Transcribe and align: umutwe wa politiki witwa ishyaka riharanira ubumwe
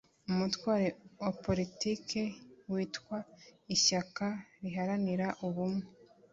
umutwe 0.29 0.75
wa 1.21 1.31
politiki 1.43 2.21
witwa 2.71 3.17
ishyaka 3.75 4.25
riharanira 4.61 5.27
ubumwe 5.45 5.85